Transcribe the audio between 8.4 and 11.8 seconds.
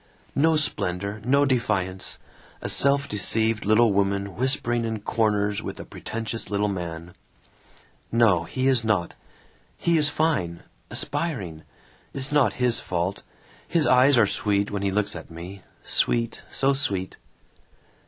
he is not. He is fine. Aspiring.